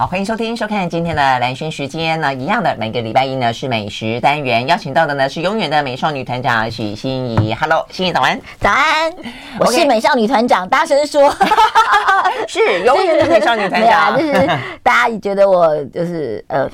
[0.00, 7.54] 好，欢迎收听、收看今天的蓝轩时间呢，一样的每个礼拜一呢是美食单元，邀请到的呢是永远的美少女团长许心怡。
[7.54, 9.12] Hello，心怡早安，早安，
[9.58, 11.30] 我是美少女团长，大声说，
[12.48, 14.48] 是永远的美少女团长，就是
[14.82, 16.66] 大家觉得我就是呃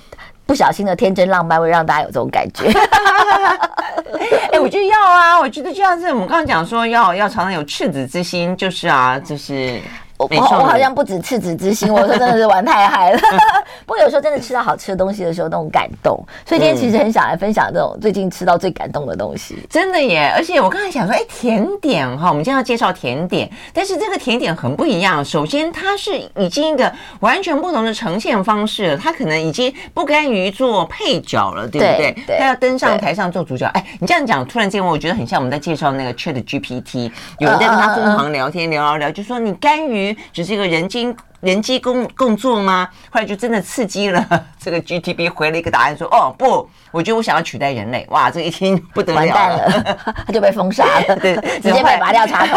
[0.47, 2.71] 不小心的天真浪漫，会让大家有这种感觉。
[4.55, 9.81] 哎，我觉得要啊，我觉得就像是我们刚刚讲说要要常常有赤子之心，就是啊，就是。
[10.19, 13.19] 我我好像不止赤子之心，我说真的是玩太嗨了。
[13.85, 16.19] 不过有时候真的吃到好吃的东西的时候，那种感动。
[16.47, 19.59] 所以今天其实很想来分享这种最近吃到最感动的东西。
[19.69, 20.33] 真的耶！
[20.34, 25.23] 而且我刚才想说，哎，甜点哈，我们今天要介绍甜点，但是这个甜点很不一样。
[25.23, 32.17] 首先，它是已经一个完全不同的呈现方式了，它可能已经不甘于做配角了，对不对？
[32.27, 32.39] 对。
[32.39, 33.67] 它要登上台上做主角。
[33.75, 40.05] 哎，你这样讲，突然间我觉得很像我们在介绍那个 Chat GPT，有人在跟他疯狂聊天，聊聊聊，就说你甘于。
[40.33, 42.88] 只是一个人机人机共工作吗？
[43.10, 44.27] 后来就真的刺激了
[44.59, 52.56] 这个 GTP 回了一个答案说：“哦不，我觉得我想要取代人类。”哇，这一听不得了，完蛋了， 他就被封杀了， 对，直接被拔掉插头。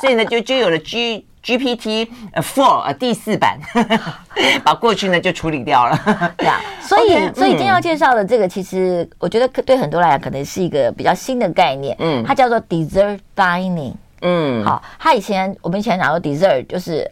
[0.00, 3.58] 所以呢，就就有了 G GPT Four 啊第四版，
[4.64, 6.32] 把过去呢就处理掉了。
[6.36, 11.96] 对啊，所以 okay, 所以今天要介绍的这个，其实我觉得对很多来讲可能是一个比较新的概念。
[11.98, 13.94] 嗯，它叫做 Dessert Dining。
[14.22, 17.08] 嗯，好，他以前我们以前讲说 dessert 就是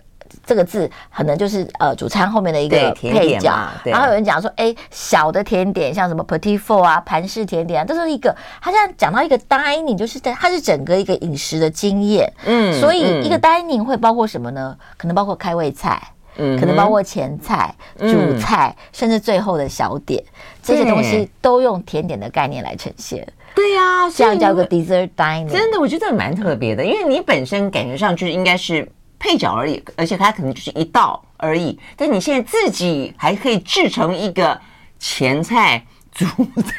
[0.47, 3.53] 这个字，可能就是呃主餐后面的一个配角。
[3.84, 8.34] 然后有人讲说，哎，小的甜点像什么 petit four 啊，盘式甜点啊，这是一个。
[8.62, 12.33] 他现在讲到一个 dining，就是在它是整个一个饮食的经验。
[12.44, 14.77] 嗯，所以一个 dining 会包括什么呢？
[14.97, 16.00] 可能包括开胃菜，
[16.36, 20.22] 嗯，可能包括前菜、主菜，甚至最后的小点，
[20.62, 23.27] 这些东西都用甜点的概念来呈现。
[23.61, 34.58] 对呀、啊，这样叫个 dessert dining，真的，我觉得蛮特别的，因为你本身感觉上就是应该是配角而已，而且它可能就是一道而已，但你现在自己还可以制成一个
[34.98, 35.84] 前菜。
[36.20, 36.26] 主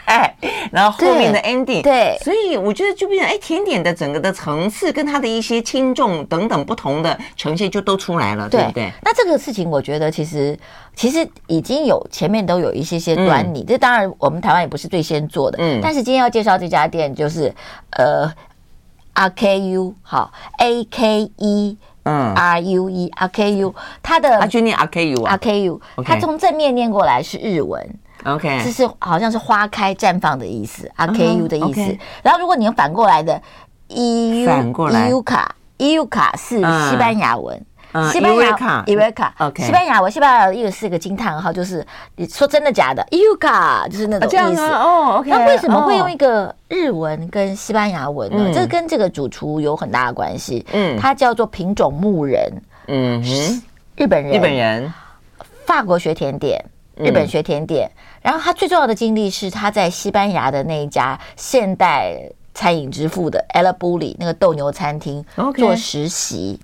[0.05, 0.35] 菜，
[0.71, 8.91] 然后后面的 ending，对，所以我觉得就变成哎，甜点的整个的层次跟它的一些轻重等等不同的呈现就都出来了，对不对？
[9.01, 10.57] 那这个事情我觉得其实
[10.95, 17.51] 其实已经有前面都有一些些端倪，这当然我们台湾也不是最先做的，嗯，但是今天要介绍这家店就是
[17.97, 18.31] 呃
[19.15, 25.37] RKU 好 A K E 嗯 R U E R K U 它的它就念 RKU 啊。
[25.37, 27.83] RKU 它从正面念过来是日文。
[28.23, 31.97] OK，这是好像是花开绽放的意思，R K U 的意思。
[32.21, 33.41] 然后如果你用反过来的
[33.87, 37.59] ，E U 反过来，U 卡，U 卡是西班牙文，
[38.11, 41.83] 西班牙卡，U 卡，OK，西班牙文，西班牙文又是一个惊叹号，就是
[42.15, 44.61] 你说真的假的，U 卡就是那种意思。
[44.61, 45.17] 哦。
[45.17, 48.51] OK，那为什么会用一个日文跟西班牙文呢？
[48.53, 50.63] 这跟这个主厨有很大的关系。
[50.73, 52.53] 嗯，他叫做品种牧人，
[52.87, 53.19] 嗯，
[53.95, 54.93] 日本人，日本人，
[55.65, 56.63] 法国学甜点。
[56.97, 57.89] 日本学甜点，
[58.21, 62.17] 然后他最重要的经历是他在西班牙的那一家现代
[62.53, 66.59] 餐饮之父的 El Bulli 那个斗牛餐厅做实习。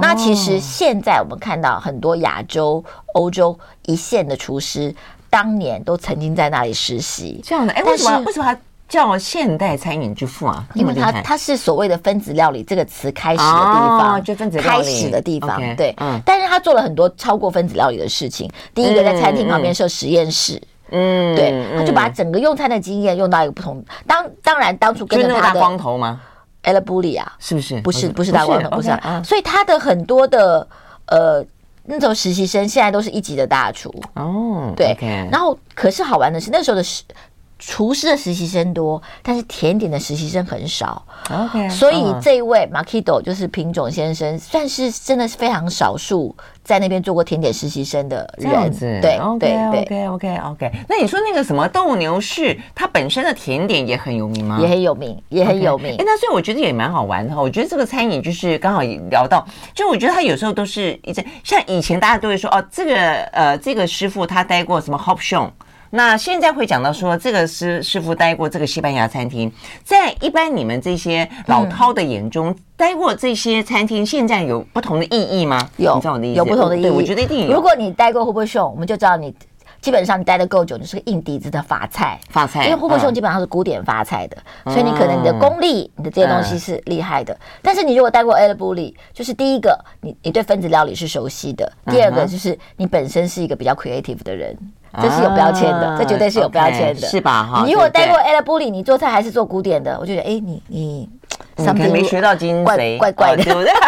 [0.00, 2.84] 那其实现在我们看到很多亚洲、
[3.14, 4.94] 欧洲一线的厨师，
[5.28, 7.40] 当年都曾经在那里实习。
[7.44, 8.18] 这样的，哎，为什么？
[8.26, 8.58] 为什么他？
[8.90, 18.50] 叫现代餐饮之父啊，因为它它是所谓的分子料理这个词开始的地方，哦、就分子料理开始的地方，okay, 对，嗯，但是他做了很多超过分子料理的事情。
[18.74, 23.84] 第一个在餐厅旁边设实验室，嗯，对，他就把整个用餐的经验用到一个不同。
[24.06, 26.20] 当当然当初跟着他的大光头吗
[26.62, 27.80] ？El Bulli 啊，是不是？
[27.80, 28.88] 不是，不是大光头，不是。
[29.24, 30.66] 所以他的很多的
[31.06, 31.44] 呃
[31.84, 34.96] 那种实习生现在都是一级的大厨哦，对。
[35.30, 37.02] 然后可是好玩的是那时候的实。
[37.62, 41.04] 厨师的实习生多，但是甜点的实习生很少。
[41.30, 46.34] OK，所以这一位 Marquito 就是品种先生，算是真的是非常少数
[46.70, 48.48] 在那边做过甜点实习生的人。
[48.48, 50.70] 这样子，对，OK，OK，OK，OK。
[50.88, 54.56] 那你说那个什么斗牛士，它本身的甜点也很有名吗？
[54.60, 55.96] 也很有名，也很有名。
[55.98, 57.42] 哎，那所以我觉得也蛮好玩的哈。
[57.42, 59.44] 我觉得这个餐饮就是刚好聊到，
[59.74, 62.94] 就我觉得他有时候都是一直像以前大家都会说哦，这个
[63.32, 65.50] 呃这个师傅他待过什么 Hopshon。
[65.92, 69.52] 那现在会讲到说，这个师师傅待过这个西班牙餐厅，
[69.82, 75.68] 在一般你们这些老饕的眼中，待过这些餐厅，现在有不同的意义吗？
[75.78, 76.38] 有，你知道我的意思？
[76.38, 76.88] 有不同的意义。
[76.88, 77.52] 我觉得一定有。
[77.52, 79.34] 如果你待过 Robuchon，我们就知道你
[79.80, 82.20] 基本上你待的够久，你是个硬底子的法菜。
[82.28, 84.36] 法菜，因为 Robuchon 基本上是古典法菜的，
[84.66, 87.36] 所以你可能你的功力，你的这些东西是厉害的。
[87.62, 94.56] 但是你如果待过 El Bulli，就是第一个，你你对分子料理是熟悉的；第二个就是你本身是一个比较 creative 的人。
[95.00, 97.42] 这是有标签的，这绝对是有标签的，是吧？
[97.44, 101.08] 哈，你如果待过 El Bulli，你做菜还是做古典的，我就觉得，哎，你你
[101.56, 103.72] 可能没学到精髓，怪怪的，对不对？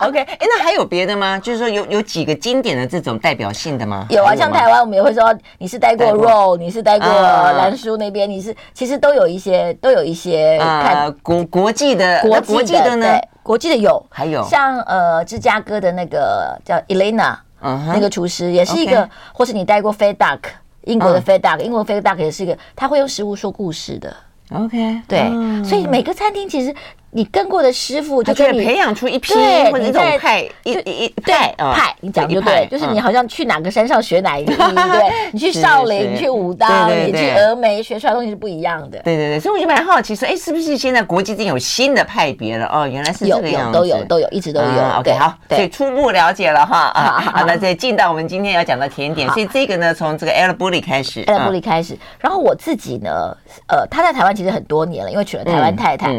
[0.00, 1.38] OK，哎，那还有别的吗？
[1.38, 4.06] 就是说有有几个经典的这种代表性的吗？
[4.10, 20.40] 有啊，像台湾我们也会说，你是待过 RO，你是待过兰叔那边，你是其实都有一些都有一些看国国际的国际的呢，国际的有，还有像呃芝加哥的那个叫 Elena，那个厨师也是一个，或是你待过 Fat Duck，
[20.84, 24.16] 英国的 Fat Duck，英国 Fat Duck 也是一个，他会用食物说故事的。
[24.50, 25.30] OK，对，
[25.64, 26.74] 所以每个餐厅其实。
[27.10, 29.32] 你跟过的师傅就可以培养出一批
[29.70, 38.98] 或者一种派一一派派，你讲就对，就是你好像去哪个山上学哪一个， 对，你去少林，你去武当，你去峨眉，学出来东西是不一样的。
[38.98, 42.66] 对对对，所以我就蛮好奇说，哎，是不是现在国际间有新的派别了？
[42.66, 44.66] 哦，原来是这个样子，都有都有，一直都有。
[44.98, 51.96] OK，好，所以初步了解了哈啊，好，那再进到我们今天要讲的甜点，所以这个呢，从这个 El Bulli 开始，El Bulli 开始。
[52.18, 53.34] 然后我自己呢，
[53.68, 56.14] 呃，他在台湾其实很多年了，因为娶了台湾太太。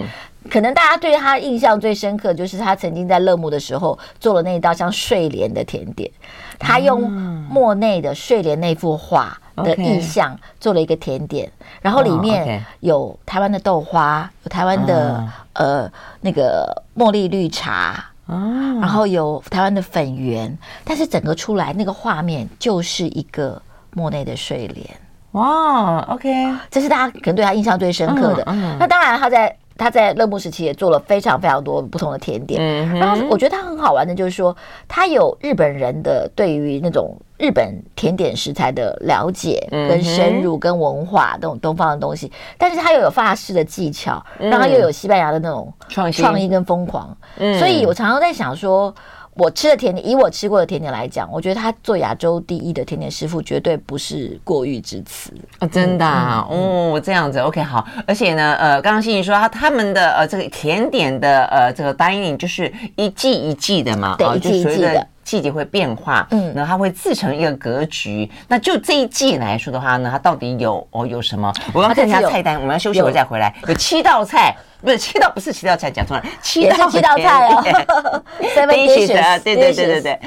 [0.49, 6.09] 可能大家对他印象最深刻，就是他曾经在乐沐的时候做了那一道像睡莲的甜点。
[6.57, 11.49] 他用莫内的睡莲那幅画的意象做了一个甜点，
[11.81, 15.89] 然后里面有台湾的豆花，有台湾的呃
[16.21, 23.61] 那个茉莉绿茶，然后有台湾的粉圆，但是整个出来那个画面就是一个
[23.93, 24.85] 莫内的睡莲。
[25.31, 28.43] 哇，OK，这是大家可能对他印象最深刻的。
[28.79, 29.55] 那当然他在。
[29.79, 34.55] 他在乐木时期也做了非常非常多不同的甜点，嗯、然后我觉得他很好玩的，就是说
[34.87, 45.73] 他有日本人的对于那种日本甜点食材的了解跟深入跟文化那种东方的东西，但是他又有法式的技巧，然后又有西班牙的那种
[46.11, 48.93] 创意跟疯狂，嗯、所以我常常在想说。
[49.39, 55.31] 我吃的甜点，以我吃过的甜点来讲，我觉得他做亚洲第一的甜点师傅绝对不是过誉之词。
[55.59, 65.07] 啊，真的啊，嗯、哦，这样子，OK，好，而且呢，呃，刚刚欣怡说他他们的呃这个甜点的呃这个 dining 就是一季一季的嘛，对，一季一季的。
[65.29, 68.27] 季节会变化，嗯，然后它会自成一个格局。
[68.47, 71.53] 那就这一季来说的话呢，它到底有哦有什么？
[71.71, 73.53] 我要看一下菜单，我们要休息会再回来。
[73.67, 78.23] 有七道菜，不是七道，不是七道菜，讲错了，七道七道菜哦。
[78.41, 80.19] Dishes，对对对对对。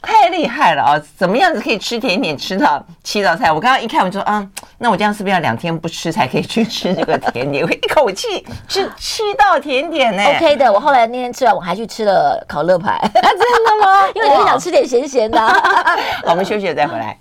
[0.00, 1.02] 太厉害了啊、哦！
[1.16, 3.52] 怎么样子可以吃甜点吃到七道菜？
[3.52, 4.48] 我刚刚一看，我就说啊，
[4.80, 7.64] 那我这样是不是要两天不吃才可以去吃这个甜点？
[7.66, 10.72] 我一口气吃七道甜点呢？OK 的。
[10.72, 12.92] 我后来那天吃完，我还去吃了烤乐排。
[12.92, 14.08] 啊，真的吗？
[14.14, 15.52] 因为我想吃点咸咸的、啊。
[16.24, 17.18] 好，我们休息了再回来。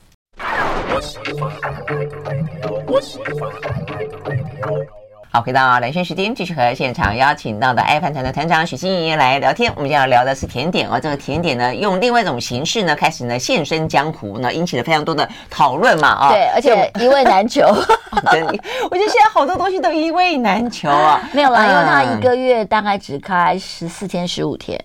[5.37, 9.71] 好，回到蓝轩时间，继续和现场邀请到的爱饭团的团长许欣怡来聊天。
[9.75, 16.29] 我们今天要聊的是甜点哦，这个甜点呢，用另外一种形式呢，开始呢现身江湖，呢引起了非常多的讨论嘛啊。
[16.29, 17.61] 对，而且 一味难求。
[18.31, 18.57] 真的，
[18.89, 21.21] 我觉得现在好多东西都一味难求啊。
[21.31, 24.75] 没有啦，因为他一个月大概只开十四天、十五天。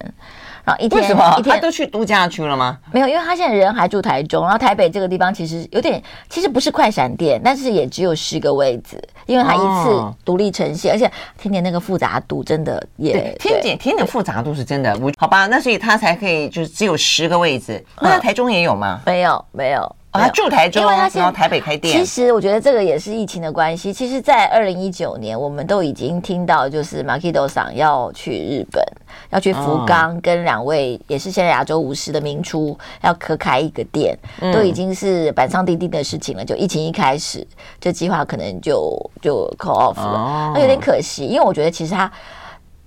[0.64, 1.55] 然后一天一天。
[1.55, 2.79] 他都去度假去了吗？
[2.93, 19.00] 没有，因为他现在人还住台中，然后台北这个地方其实有点，其实不是快闪店，但是也只有十个位置，因为他一次独立呈现，哦、而且甜点那个复杂度真的也对甜点甜点复杂度是真的，我好吧，那所以他才可以就是只有十个位置，那台中也有吗？
[19.05, 19.97] 没有，没有。
[20.14, 21.97] 哦、他住台中，因为他现在台北开店。
[21.97, 23.91] 其实我觉得这个也是疫情的关系。
[23.91, 28.85] 其实，在二零一九年，我们都已经听到，就是 Marquito 桑要去日本，
[29.31, 36.44] 要去福冈，跟两位也是现在亚洲五十的名厨要合开一个店，嗯、都已经是板上钉钉的事情了。
[36.44, 37.47] 就疫情一开始，
[37.81, 41.25] 这计划可能就就 call off 了，那、哦、有点可惜。
[41.25, 42.12] 因为我觉得其实他。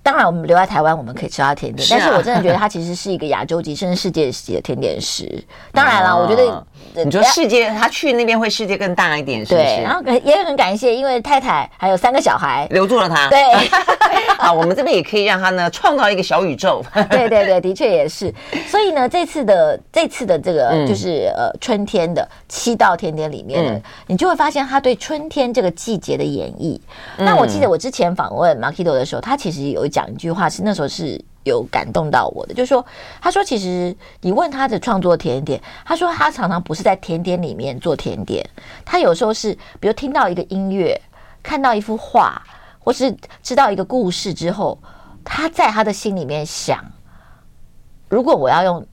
[0.06, 1.84] 当然，我们留在台湾，我们可以吃到甜点。
[1.84, 5.28] 是啊、但是我真的觉得它其实是一个亚洲级 甚至世界级的甜点师。
[5.72, 9.66] 当然了，我觉得你说世界，他去那边会世界更大一点，是不是？
[9.66, 13.28] 对，然后也很感谢，因为太太还有三个小孩留住了他。
[13.30, 13.42] 对，
[14.38, 16.86] 好，我们这边也可以让他呢创造一个小宇宙。
[17.10, 18.32] 对对对，的确也是。
[18.68, 26.80] 所以呢，这次的这次的这个就是呃春天的七道甜点里面呢，嗯、你就会发现他对春天这个季节的演绎。
[27.18, 29.90] 嗯、那我记得我之前访问 Marquito 的时候，他其实有。
[29.96, 32.86] 讲一句话是那时候是有感动到我的，就是说，
[33.22, 38.46] 他说其实你问他的创作甜点，他说他常常不是在甜点里面做甜点，
[38.84, 41.02] 他有时候是比如听到一个音乐，
[41.42, 42.42] 看到一幅画，
[42.78, 44.78] 或是知道一个故事之后，
[45.24, 46.84] 他在他的心里面想，
[48.10, 48.86] 如果我要用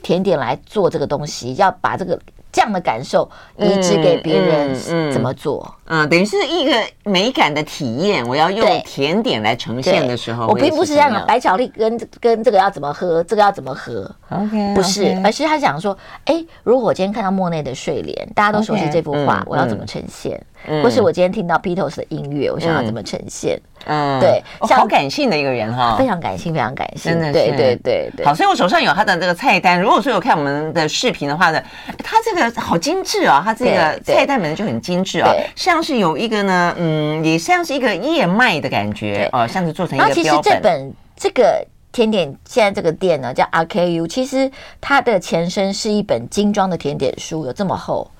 [0.00, 2.16] 甜点来做这个东西，要把这个。
[2.56, 5.70] 这样的感受移植给别人，怎么做？
[5.84, 6.72] 嗯，等于是一个
[7.04, 8.26] 美感的体验。
[8.26, 11.22] 我要用甜点来呈现的时候，我并不是这样。
[11.26, 15.94] 白巧克力跟跟这个要怎么喝，这个要怎么喝？OK，不是，而是他想说，
[16.24, 20.42] 哎，如果我今天看到莫内的睡莲，大家都熟悉这幅画，我要怎么呈现？
[20.82, 23.60] 或是我今天听到 Beatles 的音乐，我想要怎么呈现？
[23.84, 28.26] 嗯，对，好感性的一个人哈，非常感性，非常感性，真的，对对对对。
[28.26, 29.80] 好，所以我手上有他的这个菜单。
[29.80, 31.62] 如果说有看我们的视频的话呢，
[32.02, 40.24] 他这个好精致哦，他这个菜单本身就很精致哦，像是有一个呢，嗯，也像是一个燕麦的感觉哦，像是做成一个标本。
[40.24, 48.10] 其实这本这个甜点现在这个店呢叫 RKU，其实它的前身是一本精装的甜点书，有这么厚。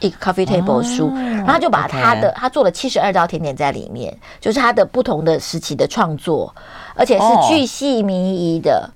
[0.00, 1.14] 一个 coffee table 书，哦、
[1.46, 6.54] 然后就把他的他做了七十二道甜点在里面，就是他的不同的时期的创作，
[6.94, 8.88] 而且是巨细靡遗的。
[8.88, 8.92] 哦、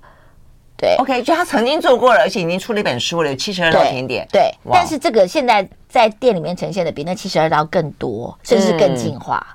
[0.77, 4.27] 对，OK，就他曾经做过了，而且已经出了一本书了，有七十二道甜点。
[4.31, 9.45] 对，对但是这个现在在店里面呈现的比那七十二道更多，甚至更进化。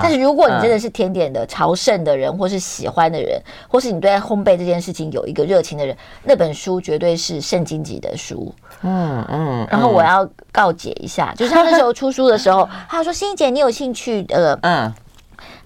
[0.00, 8.54] 但是如果你真的是甜点的朝圣的人，或是喜欢的人，或是你对烘焙这件事情有一个热情的人，那本书绝对是圣经级的书。
[8.82, 9.66] 嗯嗯。
[9.70, 14.92] 然后我要告解一下，就是他那时候出书的时候， 他说：“欣怡姐，你有兴趣呃嗯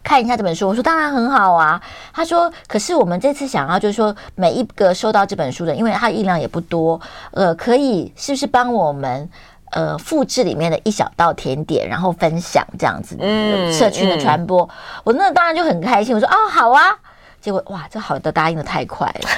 [0.03, 1.81] 看一下这本书？”我说：“当然很好啊。”
[2.15, 7.01] 他说：“可是我们这次想要就是说，每一个收到这本书的，因为它的印量也不多，
[7.33, 9.29] 呃，可以是不是帮我们？”
[9.73, 14.71] 呃，复制里面的一小道甜点，然后分享这样子，嗯，社区的传播，嗯、
[15.03, 16.15] 我那当然就很开心。
[16.15, 16.97] 我说哦，好啊。
[17.41, 19.29] 结果哇，这好的答应的太快了。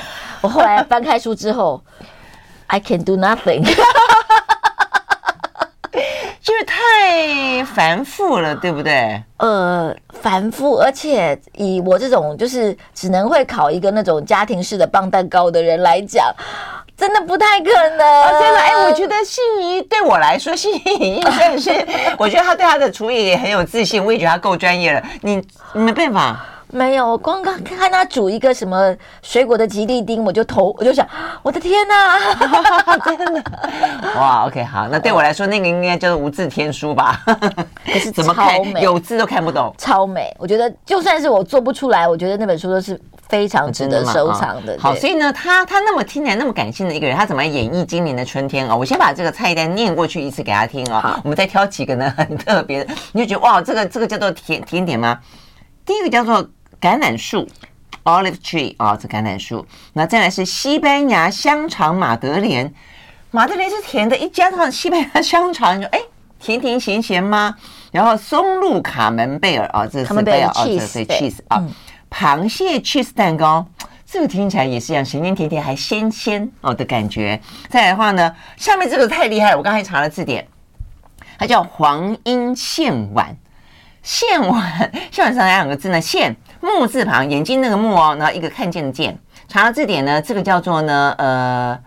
[0.43, 1.83] 我后来翻开书之后
[2.69, 3.63] ，I can do nothing，
[6.41, 9.23] 就是太繁复了，对不对？
[9.39, 16.33] 呃，繁复，而且以我这种就是只能会烤一个那种家庭式的棒蛋糕的人来讲。
[16.97, 17.99] 真的不太可能。
[18.41, 21.71] 真的，哎，我觉得信怡对我来说，欣怡真的是，
[22.19, 25.01] 我觉得他对他的厨艺也很有自信，我也觉得他够专业了。
[25.21, 25.41] 你
[25.75, 31.07] 没办法，没有，光刚看他煮一个什么水果的吉利丁，我就头我就想，
[31.43, 32.19] 我的天哪，
[33.05, 33.43] 真的，
[34.17, 37.21] 哇，OK，好，那对我来说，那个应该叫做无字天书吧？
[37.87, 40.35] 可是 怎么看有字都看不懂，超美。
[40.39, 43.01] 我觉得就算是我做不出来，我觉得那本书都是。
[43.29, 44.75] 非常值得收藏的。
[44.81, 48.75] 好，所以呢，他他那么听起来那么感性的一个人，他怎么演绎今年的春天啊？
[48.75, 51.21] 我先把这个菜单念过去一次给他听啊。
[51.23, 55.19] 我们再挑几个呢， 很特别的，你就觉得哇，这个这个叫做甜甜点吗？
[55.85, 56.43] 第一个叫做
[56.81, 57.49] 橄榄树
[58.05, 59.67] （olive tree） 啊，这橄榄树。
[59.95, 62.73] 那再来是西班牙香肠马德莲，
[63.31, 66.01] 马德莲是甜的，一加上西班牙香肠，你说哎，
[66.39, 67.57] 甜甜咸咸吗？
[67.91, 71.65] 然后松露卡门贝尔啊，这是贝尔啊，这是 cheese 啊。
[72.11, 73.67] 螃蟹 cheese 蛋糕，
[74.07, 77.41] 这个听起来也是一样，咸咸甜甜还鲜鲜哦的感觉。
[77.69, 80.47] 再来的话呢，下面这个太厉害了，我刚才查了字典，
[81.39, 83.37] 它叫黄莺线碗。
[84.01, 89.19] 线碗，线碗上哪两个字呢，线木字旁，眼睛那个木哦，然后一个看见的见。
[89.47, 91.79] 查了字典呢，这个叫做呢，呃，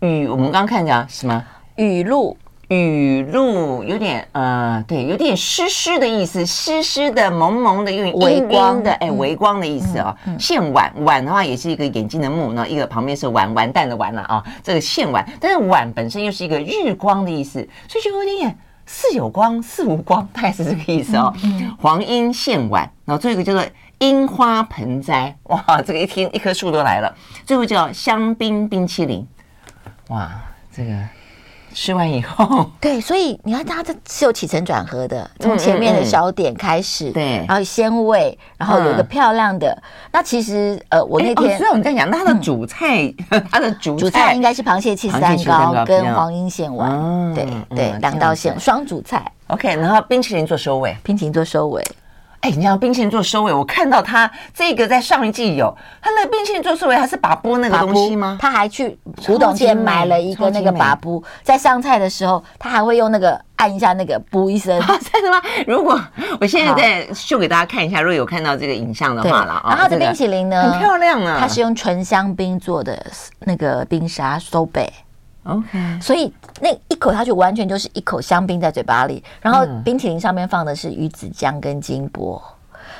[0.00, 1.44] 雨，我们刚刚看见什么？
[1.76, 2.36] 雨露。
[2.68, 10.14] 雨露有点呃，对，有点湿湿的意思，湿湿的、蒙蒙的，有点微光的，哎，微光的意思啊。
[10.38, 14.44] 线碗碗的话，也是一个眼睛的目，那一个旁边是完完蛋的完了啊。
[14.62, 18.58] 这个线碗，但是碗本身又是一个日光的意思，所以就有点点
[18.90, 21.32] 似有光似无光，大概是这个意思哦。
[21.78, 23.64] 黄莺献碗，然后最后一个叫做
[23.98, 27.14] 樱花盆栽，哇， 这个一听一棵树都来了。
[27.44, 29.24] 最后叫香槟冰淇淋，
[30.08, 30.32] 哇，
[30.72, 30.92] 这个。
[31.74, 39.76] 吃完以后， 对，所以你看，它这是有起承转合的，从前面的小点开始，对，然后鲜味，然后有一个漂亮的。
[40.12, 43.12] 那其实，呃，我那天，所以我们在讲，那它的主菜，
[43.50, 49.24] 它的主主菜应该是螃蟹起司蛋糕跟黄莺线丸，对对，两道线双主菜。
[49.48, 51.82] OK，然后冰淇淋做收尾，冰淇淋做收尾。
[52.40, 58.38] 哎，你像冰淇淋做收尾，我看到他这个在上一季有，他那个冰淇淋做收尾还是把布那个东西吗？
[58.40, 64.80] 他还去古董店买了一个那个把布，在上菜的时候，他还会用那个按一下那个布一声。
[65.12, 65.42] 真的吗？
[65.66, 66.00] 如果
[66.40, 69.70] 我现在再秀给大家看一下，如果有看到这个影像的话了啊。
[69.70, 73.04] 然后它的冰淇淋呢，很漂亮啊，它是用纯香槟做的
[73.40, 74.88] 那个冰沙收贝。
[75.48, 82.40] OK，所以那一口下去完全就是一口香槟在嘴巴里，然后冰淇淋上面放的是鱼子酱跟金箔，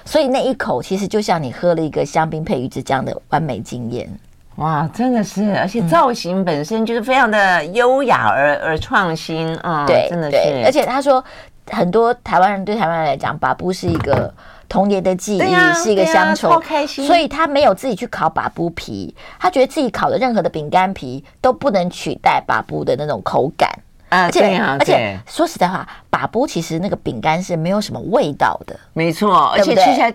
[0.05, 4.09] 所以那一口其实就像你喝了一个香槟配鱼子酱的完美经验。
[4.57, 10.37] 哇，真的是，而且造型本身就是非常的优雅而而创新啊，对，真的是。
[10.65, 11.25] 而且他说，
[11.71, 14.33] 很多台湾人对台湾人来讲，把布是一个。
[14.71, 23.67] 童年的记忆、啊、是一个乡愁，啊、开心，所以他没有自己去烤把布皮，他觉得自己烤的任何的饼干皮都不能取代把布的那种口感。
[24.11, 30.13] 啊，而且对啊，而且说实在话，把布其实那个饼干是没有什么味道的，没错，而且吃起来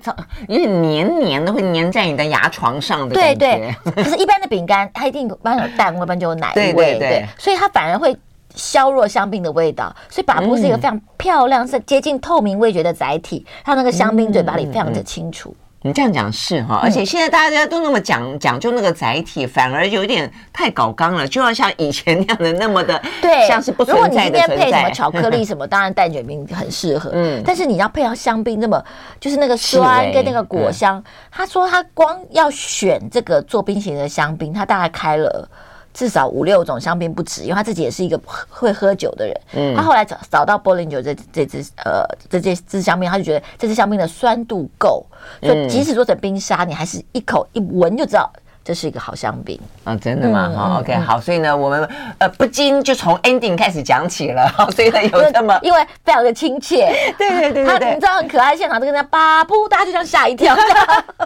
[0.47, 3.35] 有点黏黏的，会黏在你的牙床上的感觉。
[3.35, 6.99] 对对，可是一般的饼干它一定一般有蛋味，一般就有奶味，对对。
[6.99, 8.15] 对，所以它反而会
[8.55, 9.95] 削弱香槟的味道。
[10.09, 15.55] 所以把布是一个非常漂亮、是接近透明味觉的载体，它那个香槟嘴巴里非常的清楚。
[15.85, 24.47] 你这样讲是哈，而且现在大家都那么讲讲究那个载体，反而有点太搞刚了，就要像以前那样的那么的，对，像是不存在的存在。
[24.47, 28.81] 如果你今天配什么巧克力什么，当然蛋卷饼很适合，嗯，但是你要配上香槟，那么
[29.19, 31.03] 就是那个酸跟那个果香。
[31.29, 35.49] 他说他光要选这个做冰淇淋的香槟，他大概开了。
[35.93, 38.19] 至少五六种香槟不止，因为他自己也是一个
[38.49, 39.41] 会喝酒的人。
[39.53, 45.05] 嗯，他后来找找到波林酒这这支呃这这支香槟，他就觉得这支香槟的酸度够，
[45.41, 48.31] 所以即使做成冰沙，你还是一口一闻就知道。
[48.63, 49.59] 这是一个好香槟。
[49.83, 50.49] 啊，真的吗？
[50.55, 60.55] 哈，OK，好，所以呢，我们呃不禁就从 ending 开始讲起了，所以呢有这么， 因为非常的亲切， 对对对对，你知道很可爱，现场都跟他巴布，大家就这样吓一跳，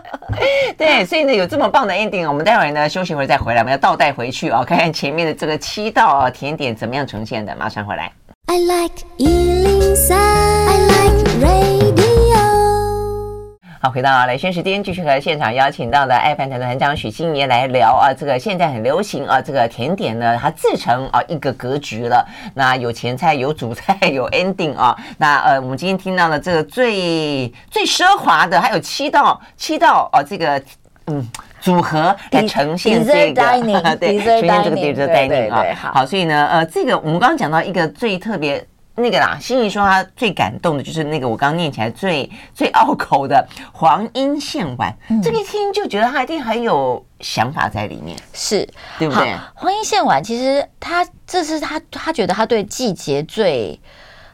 [0.77, 8.12] 对，所以呢有这么棒的 ending，我们待会儿呢休息一会儿再回来，我们要倒带回去哦，看看前面的这个七道啊甜点怎么样呈现的，马上回来。
[8.50, 11.87] I like 103, I like radio
[13.79, 22.27] 好，回到来宣时间，继续和现场邀请到的爱饭团的团长许金怡来聊啊，这个现在很流行啊，这个甜点呢，它自成啊一个格局了。
[22.55, 24.98] 那有前菜，有主菜，有 ending 啊。
[25.19, 30.60] 那呃，我们今天听到了这个最最奢华的，还有七道七道啊，这个
[31.05, 31.24] 嗯
[31.62, 33.43] 组合来呈现这个
[33.98, 35.63] 对，呈现这个 dessert dining 啊。
[35.93, 38.65] 好，所以呢，呃，这个我们刚刚讲到一个最特别。
[39.00, 49.36] 那个啦，心怡说她最感动的就是那个我刚刚念起来最最拗口的黄莺献丸，嗯、这个一听就觉得他一定很有想法在里面，是对不对？
[49.54, 53.80] 黄莺献丸其实他这是他他觉得他对季节最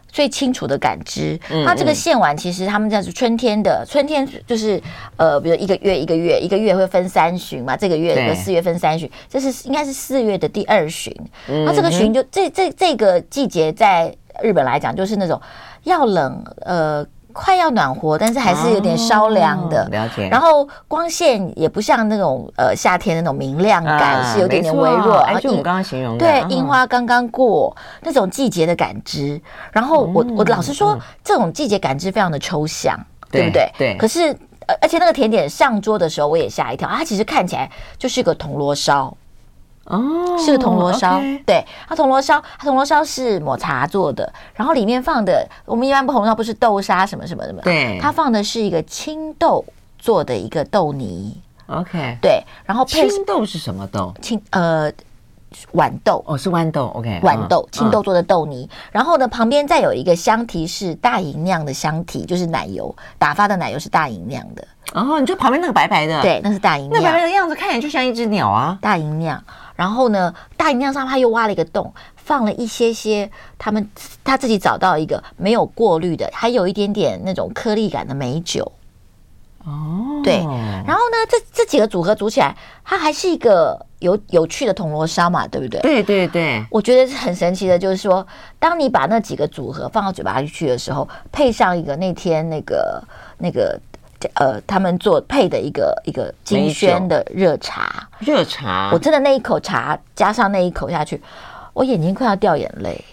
[0.08, 1.38] 最清楚的感知。
[1.66, 4.82] 他这个线丸其实他们叫做春天的，春天就是
[5.18, 11.14] 呃，比如一个月一个月一个月会分三旬嘛，这个月的四月分三旬，这是应该是四月的第二旬。
[11.48, 14.16] 那、嗯、这个旬就这这这个季节在。
[14.44, 15.42] 日本来讲，就是那种
[15.84, 19.86] 要冷，呃，快要暖和，但是还是有点稍凉的。
[19.86, 20.28] 哦、了解。
[20.30, 25.18] 然后光线也不像那种呃夏天那种明亮感，啊、是有点点微弱。
[25.20, 29.42] 哎，就我们刚刚形容的，对，樱花刚刚过那种季节的感知。
[29.72, 33.00] 然后我我老实说，这种季节感知非常的抽象，
[33.32, 33.72] 对不对？
[33.78, 33.98] 对。
[33.98, 34.36] 可是，
[34.82, 39.16] 而且那个甜点上桌的时候，我也吓一跳，它其实看起来就是一个铜锣烧。
[39.86, 49.64] 哦，是个铜锣烧对，它铜锣烧，它铜锣烧是抹茶做的，然后里面放的，我们一般不红烧不是豆沙什么什么什么，对，它放的是一个青豆
[50.00, 51.36] 做的一个豆泥
[51.68, 54.14] ，OK，对，然后配青豆是什么豆？
[54.22, 54.90] 青呃
[55.74, 69.44] 豌豆，哦是豌豆，OK，豌豆青豆做的豆泥，嗯、然后呢旁边再有一个香提是大吟酿的香提，就是奶油打发的奶油是大吟酿的，哦，你就旁边那个白白的，对，那是大吟酿，那白白的样子看起来就像一只鸟啊，大吟酿。
[69.76, 73.90] 然后呢，大吟酿上他又挖了一个洞，放了一些些他们
[74.24, 78.72] 他自己找到一个没有过滤的，还有一点点那种颗粒感的美酒。
[79.66, 80.38] 哦，对。
[80.86, 85.80] 然后呢，这这几个组合组起来，它还是一个有有趣的铜锣烧嘛，对不对？
[85.82, 86.64] 对对对。
[86.70, 88.26] 我觉得很神奇的，就是说，
[88.60, 93.04] 当你把那几个组合放到嘴巴里去的时候，配上一个那天那个
[93.38, 93.80] 那个。
[94.36, 101.22] 呃，他们做配的一个一个金萱的热茶，热茶，我真的那一口茶加上那一口下去，
[101.74, 103.04] 我眼睛快要掉眼泪，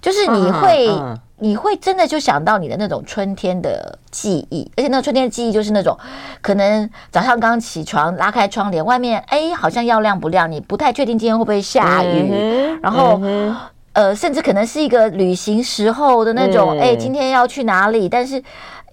[0.00, 5.96] 就是你会、嗯嗯、你会真的就想到你的那种春天的记忆，而且那个春天的记忆就是那种
[6.40, 13.56] 可能早上刚起床拉开窗帘，外面哎好像要亮不亮，你不太确定今天会不会下雨，嗯、然后、嗯、
[13.92, 18.42] 呃甚至可能是一个旅行时候的那种，哎、嗯、今天要去哪里，但是。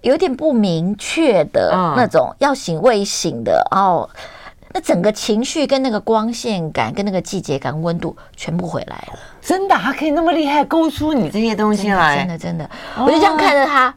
[0.02, 4.08] 有点不明确的那种，要醒未醒的哦，
[4.72, 9.18] 那整个情绪跟那个光线感、跟那个季节感、温度全部回来了。
[9.40, 12.70] 真的，他可以那么厉害勾出你这些东西来，真的真的。
[12.98, 13.94] 我就这样看着他，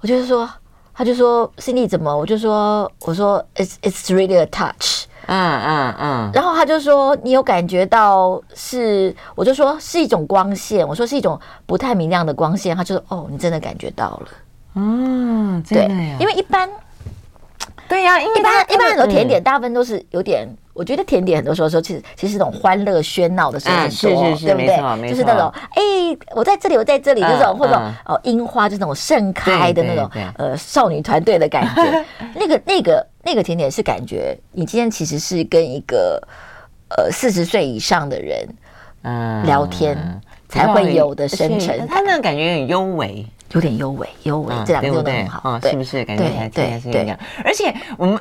[0.00, 0.48] 我就说，
[0.92, 2.14] 他就说，Cindy 怎么？
[2.14, 5.06] 我就说，我说，It's it's really a touch。
[5.26, 5.96] 嗯嗯嗯。
[5.98, 9.14] 嗯然后他就说，你有感觉到是？
[9.34, 12.76] 我就说是一种光线，我说是一种不太明亮的光线。
[12.76, 14.28] 他就说，哦，你真的感觉到了。
[14.74, 15.84] 嗯，对，
[16.18, 16.68] 因为一般，
[17.88, 25.10] 对呀，因为一般一般很多甜点，大部分都是有点，我觉得甜点很多时候说，其实其实那种欢乐喧闹的时候很多，是是是，对不对？
[25.10, 25.82] 就是那种，哎，
[26.34, 27.74] 我在这里，我在这里，这种或者
[28.06, 32.04] 哦，樱花就是那种盛开的那种，呃，少女团队的感觉。
[32.34, 36.18] 那个那个那个甜点是感觉，你今天其实是跟一个
[36.96, 38.48] 呃四十岁以上的人
[39.02, 39.96] 嗯聊天。
[40.48, 41.88] 才会有的深沉。
[41.88, 46.04] 他那个感觉有点幽微，有点幽微，幽微这两个字都很好，是不是？
[46.04, 47.18] 感觉还是一样。
[47.44, 48.18] 而且我们，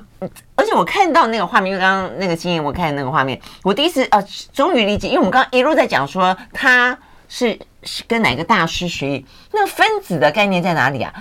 [0.56, 4.22] 而且我看到那个画面，因为刚刚那个经验，我看那个画面，我第一次啊，
[4.54, 6.98] 终于理解，因为我们刚刚一路在讲说他
[7.30, 11.13] 是是跟哪个大师学艺，那分子的概念在哪里啊？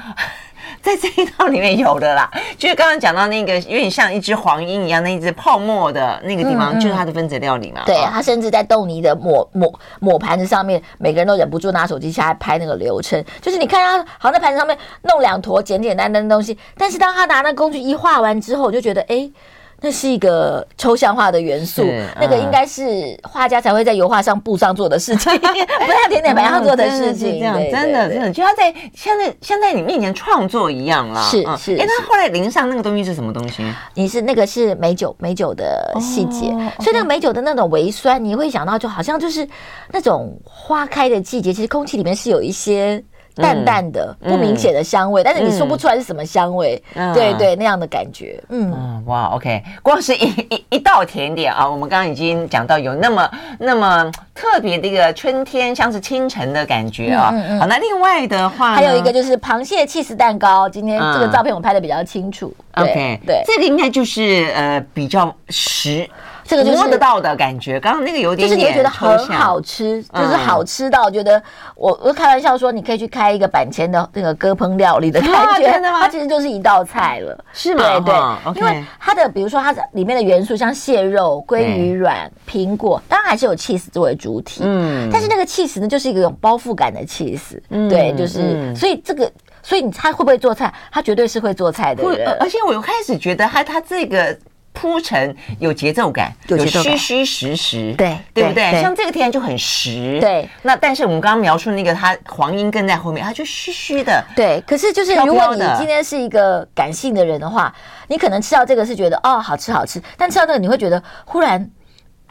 [0.83, 7.83] 在这一套里面有的啦，就是刚刚讲到那个有点像一只黄莺一样，那一只泡沫的那个地方，就是它的分子料理嘛。
[7.87, 13.23] 对，它甚至在豆泥的抹抹抹盘子上面，每个人都忍不住拿手机下来拍那个流程。
[13.41, 19.31] 就是你看它好像在盘子上面弄两坨简简单单的东西，但是当他拿那工具一画完之后，我就觉得哎。
[19.81, 27.39] 那是一个抽象化的元素，嗯、那个应该是画家才会在油画上布上做的事情， 不是他甜点板上做的事情。
[27.41, 31.23] 这样，真的，真的，就他在像在像在你面前创作一样啦。
[31.23, 31.77] 是是。
[31.77, 33.65] 哎，那后来淋上那个东西是什么东西？
[33.95, 36.51] 你是那个是美酒，美酒的细节。
[36.51, 39.49] 哦、所以那个美酒的那种微酸，你会想到就好像就是
[39.93, 43.03] 那种花开的季节，其实空气里面是有一些。
[43.41, 46.83] 淡淡的、不明显的香味，但是你说不出来是什么香味，
[47.15, 57.33] 对对，那样的感觉，嗯，哇，OK，光是一一一道甜点啊，我们刚刚已经讲到有那么那么特别的一个春天，像是清晨的感觉啊。
[57.59, 66.09] 好，那另外的话，还有一个就是螃蟹起司蛋糕，今天这个照片我拍的比较清楚，OK，对，这个应该就是呃比较实。
[66.51, 71.41] 这个就是摸得到的感觉，刚刚那个有点就是你会觉得很好吃，就是好吃到觉得
[71.77, 75.31] 我我开玩笑说，你可以去开一个板前的那个割烹料理的感
[75.63, 76.01] 觉， 真的吗？
[76.01, 78.01] 它其实就是一道菜了，是吗？
[78.01, 78.13] 对
[78.53, 89.31] 对，因为它的比如说它的里面的元素像蟹肉、鲑鱼卵、苹果，当然还是有 cheese 作为主体，嗯，但是那个 cheese 呢，就是一个有包覆感的 cheese，，对，就是所以这个，
[89.63, 90.75] 所以你猜会不会做菜？
[90.91, 94.37] 他绝对是会做菜的人，而且我又开始觉得他他这个。
[94.73, 98.81] 铺陈有节奏感，有虚虚实实，对对不对？
[98.81, 100.49] 像这个甜就很实，对。
[100.63, 104.63] 那但是我们刚刚描述那个，它黄莺跟在后面，它就虚虚的，对。
[104.67, 107.75] 可是就是如果你今天是一个感性的人的话，
[108.07, 111.69] 你可能吃到这个是觉得哦好吃好吃，但吃到这个你会觉得忽然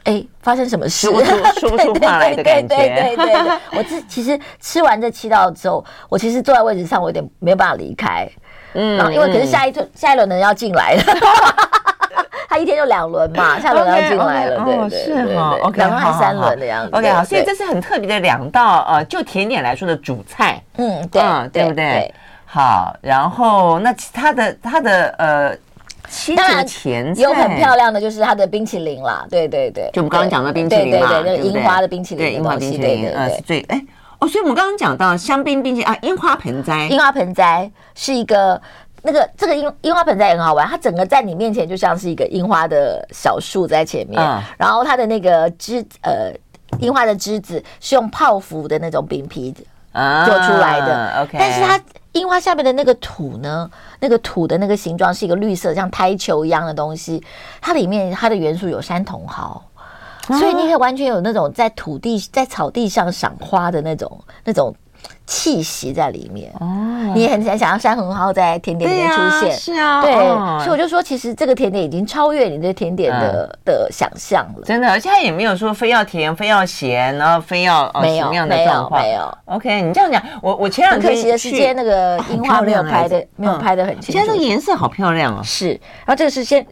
[0.04, 2.76] 哎发生什么事，说不出 说不出话来的感觉。
[2.76, 8.28] 对对对对，我这其实吃完这七道之后，我其实坐在位置上，我有点没有办法离开，
[8.74, 11.04] 嗯，因为可是下一轮下一轮的人要进来了。
[12.50, 21.22] 他一天就两轮嘛，下轮要进来了，对对对，是哈，OK，两轮还三轮的样子，OK，好，所以这是很特别的两道呃，就甜点来说的主菜，嗯，对，
[21.54, 22.12] 对不对？
[22.46, 25.56] 好，然后那其他的它的呃，
[26.36, 33.80] 当然前有很漂亮的就是它的冰淇淋啦，对对对，就我们刚刚讲的冰淇淋嘛，对对，樱花的冰淇淋，对樱花冰淇淋呃是最哎
[34.18, 38.60] 哦，所以我们刚刚讲到香槟冰淇淋啊，樱花盆栽，樱花盆栽是一个。
[39.02, 46.34] 那个这个樱樱花盆栽也很好玩，它整个在你面前就像是一个樱花的小树在前面，嗯、然后它的那个枝呃
[46.80, 51.82] 樱花的枝子是用泡芙的那种饼皮做出来的，啊、OK，但是它
[52.12, 57.24] 樱花下面的那个土呢，那个土的那个形状是一个绿色像胎球一样的东西，
[57.62, 59.62] 它里面它的元素有山茼蒿，
[60.28, 64.76] 啊、所以你可以完全有那种在土地在草地上赏花的那种那种。
[65.26, 66.52] 气息在里面。
[66.60, 70.14] 哦，你也很想想要山茼蒿在甜点里面出现，是啊，对，
[70.64, 79.38] 所以我就说，其实这个甜点已经超越你对甜点的的想象了，真的，而且它也没有说非要甜，非要咸，然后非要没有什么样的状况，没有。
[79.46, 84.12] OK，你这样讲，我我前两天可惜的时间那个樱花没有拍的，没有拍的很清楚。
[84.12, 86.66] 现在这个颜色好漂亮哦，是，然后这个是先。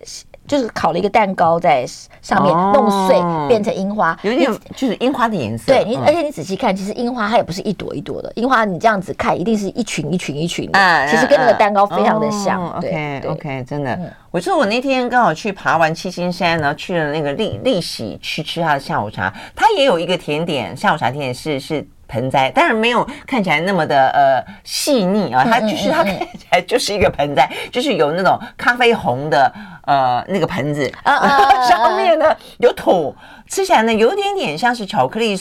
[0.47, 1.85] 就是烤了一个蛋糕在
[2.21, 5.65] 上面弄碎变成樱花，有点就是樱花的颜色。
[5.73, 11.07] 对你，而且你仔细看，其实樱花它也不是一朵一朵的，樱花你这样子看，一定是一群一群一群的。
[11.07, 12.65] 其实跟那个蛋糕非常的像。
[12.77, 13.99] OK OK，真的。
[14.31, 29.53] 我说我那天刚好去爬完七星山，然后去了那个丽丽喜去吃他的下午茶，他也有一个甜点，下午茶甜点是是盆栽，当然没有看起来那么的呃细腻啊，它就是它看起来就是一个盆栽，就是有那种咖啡红的。
[29.87, 30.85] 呃，那个盆子
[31.69, 33.15] 上面呢有土，
[33.47, 35.33] 吃起来呢有点点像是巧克力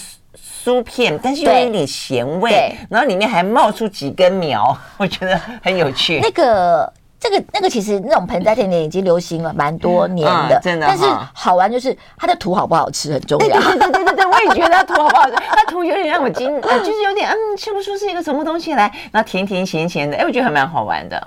[0.64, 6.20] 酥片，但是又有一点点咸味，然后里面还冒出几根苗，我觉得很有趣。
[6.22, 6.92] 那个。
[7.28, 10.86] 这个那个其实那种盆栽甜点已经流行了蛮多年的，真的。
[10.86, 13.60] 但是好玩就是它的土好不好吃很重要。
[13.60, 21.20] 对对对对对，我也觉得它土好不好吃， 它土有点让我惊，就是有点嗯吃不出是一个什么东西来，然后甜甜咸咸的，哎，我觉得还蛮好玩的。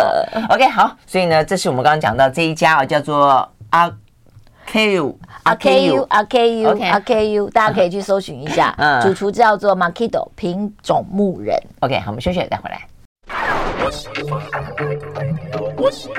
[0.49, 3.89] OK，好，所以呢，这是我们刚刚讲到这一家啊，叫做阿
[4.71, 11.57] Ku 阿 Ku 阿 Ku 阿 Ku，大家可以去搜寻一下， 嗯主厨叫做 Makido 品种牧人。
[11.81, 12.87] OK，好，我们休息再回来。
[15.79, 16.09] Oxi,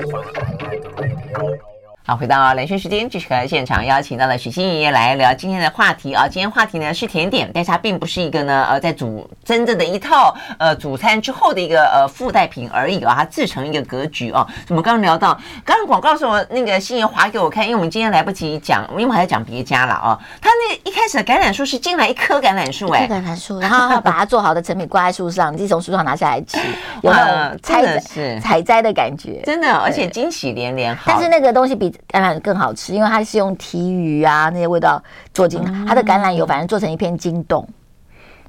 [2.03, 6.27] 好，回到连线时间，继续和现场邀请到了许金怡来聊今天的话题啊。
[6.27, 14.45] 今天话题呢是甜点，但是它并不是一个呢呃在煮真正的一套呃主餐之后的一个呃附带品而已啊，它自成一个格局哦。
[14.69, 20.19] 我们刚刚聊到，刚刚广告时候那个欣怡划给我看，因为我们今天来不及讲，因为我还在讲别家了啊。
[20.41, 26.57] 他那一开始的橄榄树是进来一棵橄榄树哎，橄榄树，然后把它做好的成品挂在树上，你自己从树上拿下来吃，
[27.03, 30.97] 有那种采采采摘的感觉，真的，而且惊喜连连。
[31.05, 32.73] 但是那个东西比橄榄更好。
[32.73, 35.01] 吃，因为它是用提鱼啊那些味道
[35.33, 37.67] 做进它，它的橄榄油反正做成一片筋冻，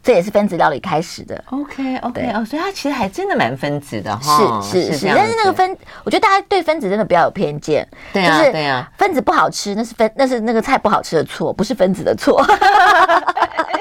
[0.03, 1.43] 这也是分子料理开始的。
[1.51, 4.61] OK OK 哦，所以它其实还真的蛮分子的哈。
[4.63, 7.87] 是是是，但是那个分，我觉得大家对分子真的比较有偏见。
[8.13, 12.45] 对啊对啊，分子不好吃，那是分那是那个菜不好吃的错，不是分子的错。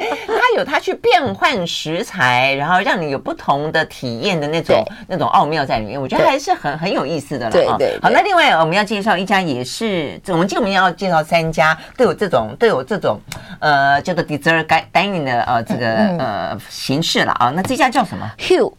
[0.27, 7.51] 它有它去变换食材，然后让你有不同的体验的那种那种奥妙在里面，我觉得还是很很有意思的了。
[7.51, 7.99] 对对。
[8.01, 13.19] 好，那另外我们要介绍一家也是，我们今天我们要介绍三家都有这种都有这种
[13.59, 15.87] 呃叫做 dessert dining 的呃这个
[16.17, 17.51] 呃形式了啊。
[17.55, 18.73] 那这家叫什么？Hu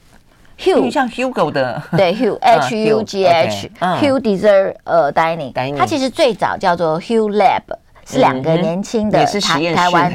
[0.59, 7.63] Hu 像 Hugo 的对 Hu H U G H Hu dessert 呃 dining，它其实最早叫做 Hu Lab。
[8.05, 10.12] 是两个年轻的台台湾，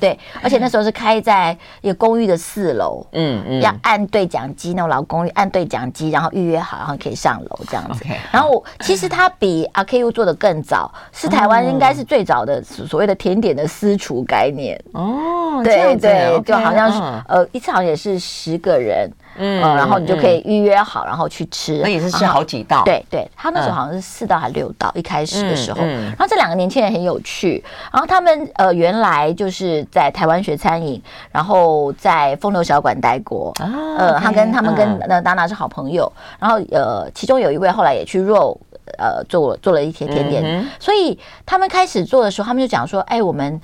[0.00, 8.04] 对，而且那时候是开在一个公寓的四楼，嗯嗯，要按对讲机，那种老公寓按对讲机，然后预约好，然后可以上楼这样子。
[8.32, 14.80] 然后其实他比阿 KU 做的更早，是台湾应该是最早的所谓的甜点的私厨概念。
[14.92, 19.10] 哦，对对，就好像是呃一次好像也是十个人。
[19.36, 21.80] 嗯，然后你就可以预约好，然后去吃。
[21.82, 22.82] 那也是吃好几道。
[22.84, 25.82] 对对，他那时候好像是四道还六道，一开始的时候。
[25.82, 27.62] 然后这两个年轻人很有趣，
[27.92, 33.52] 然后他们呃原来就是在台湾学餐饮，然后在风流小馆待过。
[33.98, 38.58] 呃，他跟他们跟那达娜是好朋友，然后呃其中有一位后来也去 Ro
[38.98, 43.60] 呃做做了一些甜点，所以他们开始做的时候，他们就讲说，哎，我们。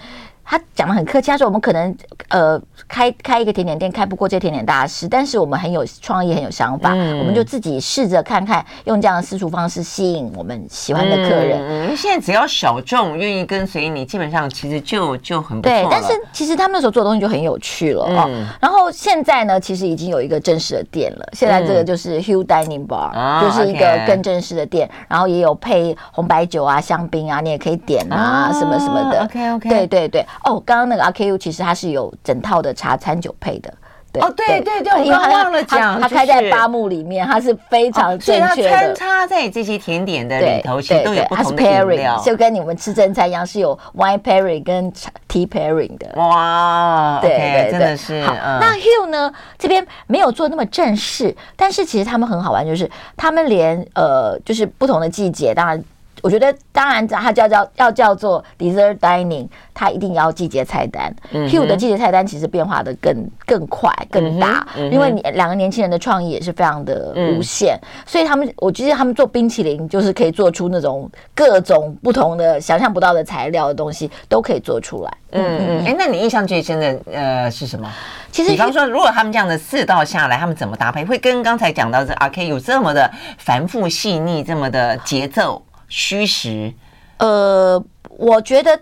[0.48, 1.94] 他讲的很客气，他说我们可能
[2.28, 11.96] 呃开开一个甜点店开不过这甜点大师，但是我们很有创意，很有想法，嗯、我们就自己试着看看用这样的私厨方式吸引我们喜欢的客人。
[11.96, 15.74] 现在只要小众愿意跟随你，基本上其实就就很不错。
[15.74, 18.26] 对，但是其实他们那时候做的东西就很有趣了哦。
[18.28, 21.28] 嗯、然后现在呢，其实已经有一个正式的店了。
[21.32, 29.24] 现在这个就是 Hugh Dining Bar，、嗯、就是一个更正式的店，哦、然后也有配红白酒啊、香槟啊，你也可以点啊，哦、什么什么的。
[29.24, 30.24] OK OK，对对对。
[30.44, 33.72] 哦，刚刚那个 RKU 其实它是有整套的茶餐酒配的，
[34.12, 38.48] 对哦，对对对，我刚刚忘了讲，它开在八木里面，它是非常正确的。
[38.54, 44.90] 所以它穿插在这些甜点的里头，其实都有不同的饮料，就跟你们吃正餐一样，是有 wine pairing 跟
[45.28, 46.08] tea pairing 的。
[46.16, 48.22] 哇，对对，真的是。
[48.22, 55.82] 好，那 Hu 呢这边没有做那么正式，但是其实他们很好玩，就是他们连呃，就是不同的季节，当然。
[56.26, 61.14] 我觉得当然，它叫叫要叫做 dessert dining，它一定要季节菜单。
[61.30, 75.16] 嗯、哼 Hu 的季节菜单其实变化的更更快更大，嗯嗯、因为你两个年轻人的创意也是非常的无限，嗯、所以他们我觉得他们做冰淇淋就是可以做出那种各种不同的想象不到的材料的东西都可以做出来。
[75.30, 77.88] 嗯嗯，哎、欸，那你印象最深的呃是什么？
[78.32, 85.62] 其实比方说，如果他们这样的四道下来，他们怎么搭配，会跟刚才讲到的 RK 有这么的繁复细腻，这么的节奏？
[85.88, 86.72] 虚实，
[87.18, 88.78] 呃，我觉得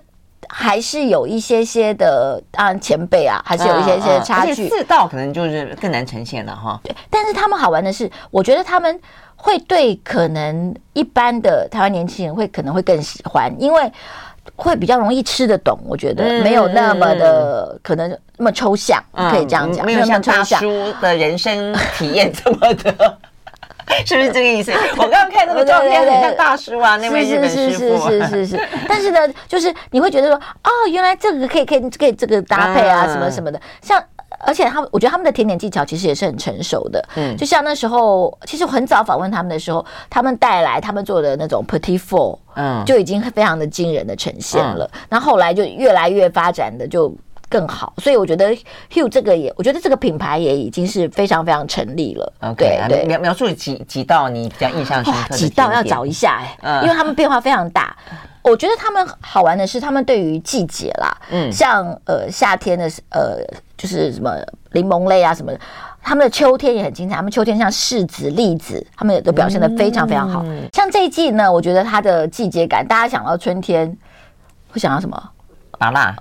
[0.48, 4.68] 还是有一些些的，当然前辈啊，还是有一些些差距。
[4.68, 6.80] 四道可能就是更难呈现了哈。
[6.82, 9.00] 对，但是他们好玩的是，我觉得他们
[9.36, 13.92] 会对可能一般的台湾年轻人会可能会更喜欢，因为
[14.56, 15.78] 会比较容易吃得懂。
[15.86, 23.18] 我觉得没有那么的可能那么抽象，可以这样讲，没有像大叔的人生体验这么的。
[24.06, 24.72] 是不是这个意思？
[24.96, 27.78] 我刚刚看那个照片很像大叔啊，那位日本师傅。
[28.10, 28.68] 是是是是是。
[28.88, 33.60] 但是呢，就是你会觉得说，哦，原来这个可以可以可以这个搭配啊，什么什么的。
[33.82, 34.02] 像
[34.46, 37.02] 而且他们，我觉得他们的甜点技巧其实也是很成熟的。
[37.16, 37.36] 嗯。
[37.36, 44.90] 就像那时候，其实很早访问他们的时候，他们带来他们做的那种 petit four，嗯，就已经非常的惊人的呈现了。
[45.08, 47.14] 然后后来就越来越发展的就。
[47.54, 48.52] 更好，所以我觉得
[48.92, 52.32] Hugh 这个也，我觉得这个品牌也已经是非常非常成立了。
[52.40, 55.36] OK，对，描描述几几道你比较印象深刻的？
[55.36, 57.96] 几道要找一下哎、欸，因为他们变化非常大。
[58.42, 63.38] 我觉得他们好玩的是，他们对于季节啦，嗯，像呃夏天的呃
[63.76, 64.34] 就是什么
[64.72, 65.60] 柠檬类啊什么的，
[66.02, 67.14] 他们的秋天也很精彩。
[67.14, 70.44] 他们秋天像柿子、栗子，他们也都表现的非常非常好。
[70.72, 73.96] 像这一季呢，我觉得它的季节感，大家想到春天
[74.72, 75.30] 会想到什么？
[75.78, 76.16] 麻辣。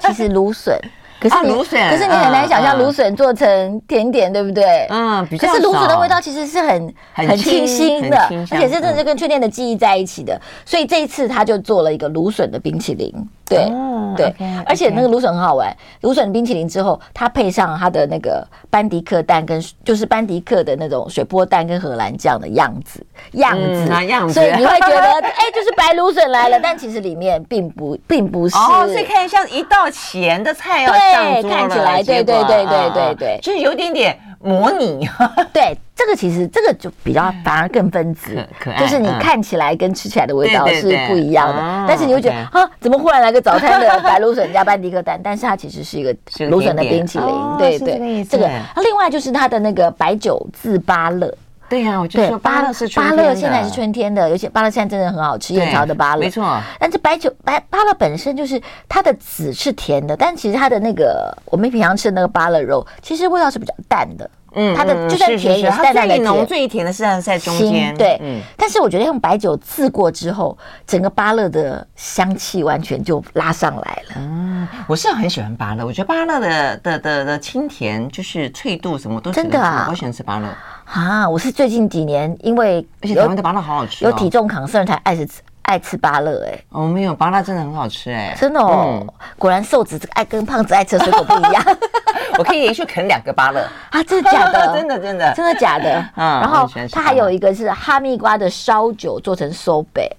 [0.00, 0.78] 其实芦笋，
[1.22, 4.86] 可是芦笋，可是你很难想象芦笋做成甜点，对不对？
[4.90, 5.48] 嗯，比较。
[5.48, 8.18] 可是芦笋的味道其实是很很清新的，
[8.50, 10.40] 而且是真的是跟春天的记忆在一起的。
[10.64, 13.12] 所以这一次他就做了一个芦笋的冰淇淋。
[13.48, 15.70] 对、oh, 对，okay, 而且那个芦笋很好玩。
[16.00, 28.56] 芦笋冰淇淋之后，它配上它的那个班迪克蛋，跟就是班迪克的那种水波蛋跟荷兰酱的样子样子、嗯、样子，所以你会觉得 哎、欸，就是白芦笋来了，但其实里面并不并不是。
[28.56, 34.18] 哦，所以看像一道咸的菜要上桌了，对，看起来对对对对对对，就是有点点。
[34.44, 35.08] 模拟，
[35.54, 38.36] 对，这个其实这个就比较反而更分子，
[38.76, 45.16] 就是你看起来跟吃起来的味道是不一样的，但是你会觉得啊，怎么忽然来个早餐的白芦笋加班迪克蛋？
[45.22, 46.12] 但是它其实是一个
[46.50, 48.50] 芦笋的冰淇淋，对对，这个。
[48.82, 51.32] 另外就是它的那个白酒自芭乐，
[51.72, 56.60] 对呀，我就说芭乐是芭乐，现在是春天的，尤其芭乐现在真的很好吃，燕巢的芭乐没错。
[56.78, 64.30] 但是白酒白芭乐本身就是它的籽是甜的，但其实它的那个我们平常吃的那个芭乐肉，其实味道是比较淡的。
[64.54, 67.96] 嗯，它的就算甜也是淡淡的甜，浓最甜的是在中间。
[67.96, 68.42] 对，嗯。
[68.54, 74.16] 但是我觉得用白酒渍过之后，整个芭乐的香气完全就拉上来了。
[74.16, 80.46] 嗯，我是很喜欢芭乐，我觉得芭乐的的的的清甜，就是脆度什么都真的啊，我喜欢吃芭乐
[80.92, 81.28] 啊。
[81.28, 85.28] 我是最近几年因为而且台湾的芭乐好好吃，有体重 concern 才爱吃
[85.62, 86.58] 爱吃芭乐哎。
[86.70, 89.06] 哦，没有芭乐真的很好吃哎，真的哦。
[89.38, 91.64] 果然瘦子爱跟胖子爱吃的水果不一样。
[92.38, 94.02] 我可以连续啃两个芭乐啊！
[94.04, 94.68] 真的假的？
[94.72, 96.00] 真的真的真的假的？
[96.16, 100.10] 嗯，然后它还有一个是哈密瓜的烧酒做成收贝，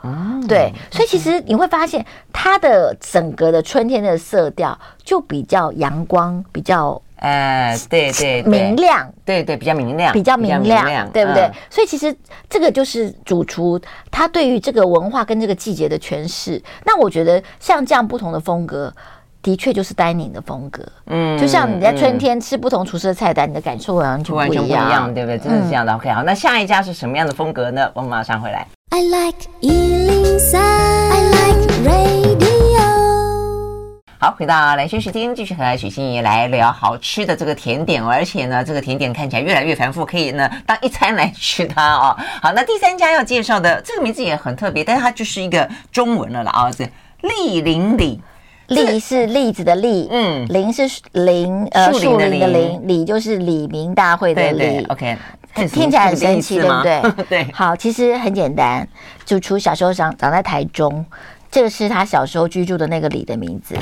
[0.00, 11.50] 啊，对，所以其实你会发现它的整个的春天的色调就比较阳光，比较呃，对对，明亮，对对，比较明亮，比较明亮，对不对？
[11.70, 12.14] 所以其实
[12.48, 13.80] 这个就是主厨
[14.10, 16.62] 他对于这个文化跟这个季节的诠释。
[16.84, 18.92] 那我觉得像这样不同的风格。
[19.42, 25.38] 的确就是 dining 的风格，嗯，就像你在春天吃不同厨师的菜单，你的感受完全完全不一样，对不对？
[25.38, 25.94] 真的是这样的。
[25.94, 27.90] OK，好，那下一家是什么样的风格呢？
[27.94, 28.66] 我们马上回来。
[28.90, 32.29] I like 103, I like radio。
[34.22, 42.14] 好，回到蓝轩时间，继续和许心怡来聊好吃的这个甜点，而且呢，这个甜点看起来越来越繁复，可以呢当一餐来吃它哦。
[42.42, 46.86] 好，那第三家要介绍的这个名字也很特别，但是它就是一个中文了了啊，是
[47.22, 48.20] 栗林里。
[48.68, 54.84] 栗是栗子的栗，嗯，林是林，呃，树林的林，李就是李明大会的李。
[54.84, 55.16] OK，
[55.54, 57.02] 听起来很神奇，对不对？
[57.28, 57.52] 对。
[57.52, 58.86] 好，其实很简单，
[59.24, 61.04] 主厨小时候长长在台中，
[61.50, 63.74] 这个是他小时候居住的那个里的名字。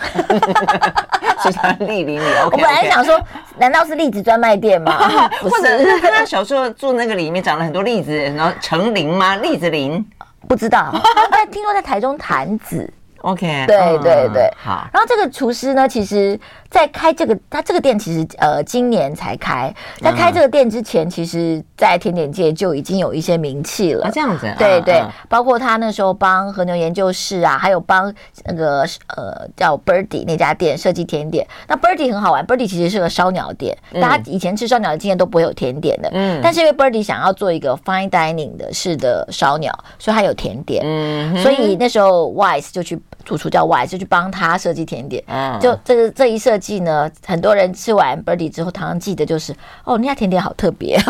[1.42, 2.26] 是他栗林里。
[2.44, 3.20] 我本来想说，
[3.58, 5.28] 难道是栗子专卖店吗？
[5.40, 9.36] 或者是他小时候住那个里面长了很多栗子，然后成林吗？
[9.36, 10.04] 栗子林？
[10.48, 10.92] 不知道。
[11.30, 12.92] 但听说在台中潭子。
[13.22, 14.86] OK，对对对，好。
[14.92, 16.38] 然后这个厨师呢，其实。
[16.74, 19.72] 在开这个，他这个店其实呃今年才开。
[20.00, 24.06] 在开这个店之前，其实，在甜点界就已经有一些名气了。
[24.06, 24.52] 啊，这样子。
[24.58, 28.12] 对对，包括他那时候帮和牛研究室啊，还有帮
[28.46, 28.80] 那个
[29.16, 31.46] 呃叫 Birdy 那家店设计甜点。
[31.68, 36.10] 那 Birdy 很好玩，Birdy 其实是个烧鸟店，大家以前吃烧鸟的经验都不会有甜点的。
[36.12, 36.40] 嗯。
[36.42, 40.82] 但是因为 Birdy 想要做一个 fine dining 的式的烧鸟，所以他有甜点。
[40.84, 41.40] 嗯。
[41.40, 45.22] 所以那时候 Wise 就去主厨叫 Wise 就去帮他设计甜点。
[45.28, 45.56] 嗯。
[45.60, 46.63] 就这个这一设计。
[46.64, 49.52] 记呢，很多人吃完 Birdy 之后，常常记得就是
[49.84, 50.98] 哦，那家甜点好特别。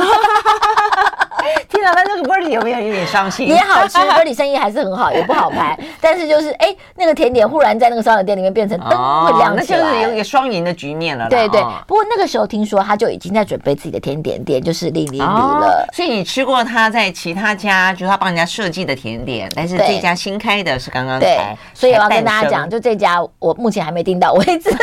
[1.69, 3.47] 天哪，他那个 Birdy 有没有有点伤心？
[3.47, 5.79] 也好吃， Birdy 生意还是很好，也不好排。
[6.01, 11.29] 但是就是哎，那个甜点忽然在那个烧烤店里面变成灯会亮起来，那就是有一个双赢的局面了。
[11.29, 11.61] 对对。
[11.87, 15.87] 不过那个时候听说他就已经在准备自己的甜点店，就是栗林里了。
[15.93, 21.39] 所以你吃过他在其他家，就是他帮人家设计的甜点，但是这家新开的是刚刚对。
[21.75, 24.75] 所以我要跟大家讲，就这家我目前还没订到位置。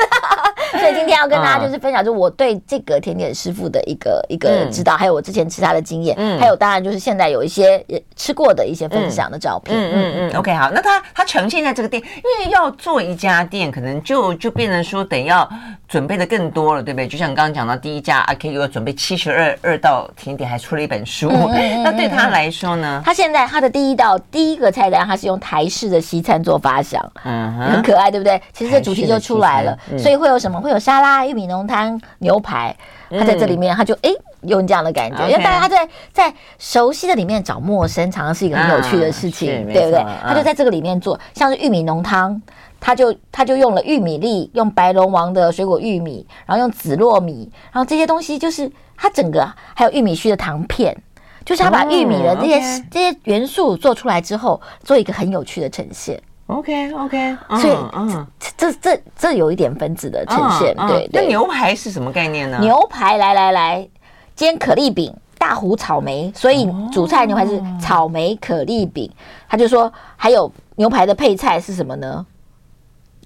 [0.81, 9.77] 所以今天要跟大家就是分享，就我对这个甜点师傅的一个一个指导，还有我之前吃他的经验，还有当然就是现在有一些吃过的一些分享的照片。
[9.77, 10.37] 嗯嗯嗯。
[10.39, 15.47] OK，好，那他他呈现在这个店，因为要做一家店，可能就就变成说得要
[15.87, 17.07] 准备的更多了，对不对？
[17.07, 21.29] 就像刚刚讲到第一家阿 K 又要准备七十二二道甜点，还出了一本书。
[21.29, 23.03] 那对他来说呢？
[23.05, 28.41] 他现在他的第一道第一个菜单，他是用台式的西餐做发想，嗯，很可爱，对不对？
[28.51, 30.59] 其实这主题就出来了，所以会有什么？
[30.61, 32.75] 会有沙拉、玉米浓汤、牛排，
[33.09, 34.09] 他在这里面，他就哎
[34.41, 40.03] 用这样的感觉，因为大家在在熟悉的里面找陌生，常常是一个很有趣的事情，对不对？
[40.23, 42.41] 他就在这个里面做，像是玉米浓汤，
[42.79, 50.97] 他就他就用了玉米粒，用白龙王的水果玉米，然后用紫糯米，然后这些东西就是他整个还有玉米须的糖片，
[51.45, 56.19] 就是他把玉米的这些这些元素做出来之后，做一个很有趣的呈现。
[56.51, 58.27] OK OK，所以嗯，
[58.57, 61.09] 这这这有一点分子的呈现，对。
[61.13, 62.57] 那牛排是什么概念呢？
[62.59, 63.87] 牛排来来来，
[64.35, 69.09] 煎可丽饼、大湖草莓，所以主菜牛排是草莓可丽饼。
[69.47, 72.25] 他就说，还有牛排的配菜是什么呢？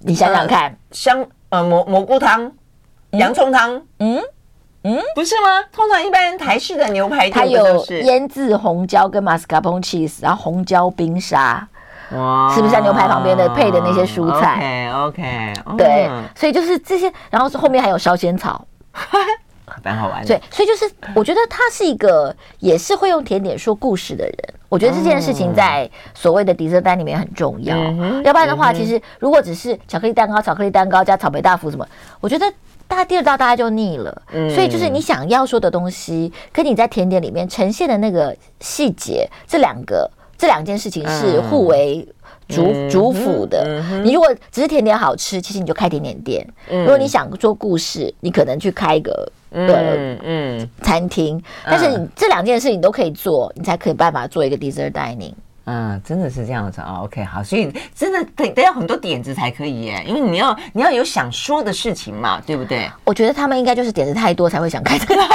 [0.02, 2.52] 你想想看，香呃蘑蘑菇汤、
[3.12, 4.22] 洋葱汤，嗯
[4.84, 5.64] 嗯，不是吗？
[5.72, 11.68] 通常一般台式的牛排，它有腌制红椒跟马斯卡彭 cheese，然后红椒冰沙。
[12.12, 18.66] 哇，是不是在牛排旁边的配的那些蔬菜？OK OK，对，所以就是这些，然后是后面还有烧仙草，
[19.84, 20.28] 蛮好玩的。
[20.28, 24.36] 对，所以就是我觉得他是一个也是会用甜点说故事的人。
[24.70, 27.76] 我觉得这件事情在所谓的 dessert 单里面很重要，
[28.24, 31.88] 要不然的话，其实如果只是巧克力蛋糕、巧克力蛋糕加草莓大福什么，
[32.20, 32.45] 我觉得
[32.88, 34.22] 大家第二道大家就腻了。
[34.53, 40.12] 所以就是你想要说的东西，跟你在甜点里面呈现的那个细节，这两个。
[40.38, 42.08] 这两件事情是互为
[42.48, 43.64] 主、嗯、主辅的。
[43.66, 46.46] 嗯嗯、你如果只是甜点好吃，其实你就开甜点店。
[46.70, 51.42] 嗯、如果你想做故事，你可能去开一个嗯嗯餐厅。
[51.66, 55.34] 但是你这两件事你都可以做，你才可以办法做一个 dessert dining。
[55.68, 57.00] 嗯，真的是这样子啊。
[57.02, 62.88] OK，好，所以真的得得要很多点子才可以耶，因为你要你要有想说的事情嘛，对不对？
[63.04, 65.16] 我觉得他们应该就是点子太多才会想开这个。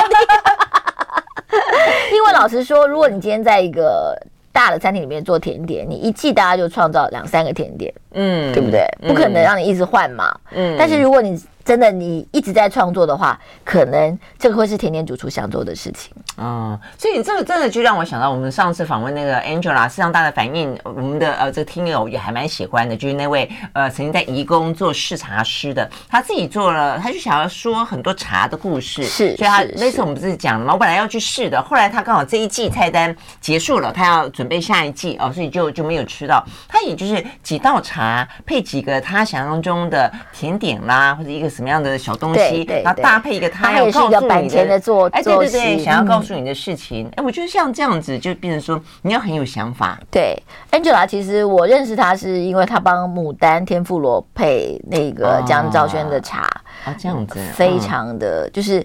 [2.13, 4.17] 因为老实说，如果你今天在一个
[4.53, 8.85] 大的餐厅里面做甜点，你一季大家就创造两三个甜点，嗯，对不对？
[9.09, 10.77] 不可能让你一直换嘛，嗯。
[10.79, 16.81] 但是如果你真的你一直在创作的话，可能这个会是甜甜主厨想做的事情啊、嗯。
[16.99, 29.37] 所以你这个真的就让我想到，我们上次访问那个 Angela，市场大的反应，我们的呃这个听友也还蛮喜欢的，就是那位呃曾经在宜工做试茶师的，他自己做了，他就想要说很多茶的故事，是。
[29.37, 30.73] 所以他那次我们不是讲了吗？
[30.73, 36.43] 我本来要去试的，后来他刚好这一季菜单结束了，他要准备下一季哦，所以就就没有吃到。
[36.67, 41.50] 他也就是几道茶配几个他想象中的甜点啦，或者一个。
[41.51, 49.99] 什么样的小东西，然后搭配一个他要告诉你的做，哎，对对对，想要告诉你的事情，哎，我觉得像这样子就变成说你要很有想法。
[50.11, 50.41] 对
[50.71, 56.43] ，Angela，其实我认识她是因为她帮牡丹天妇罗配那个江兆轩的茶
[56.85, 58.81] 啊，这样子非常的就是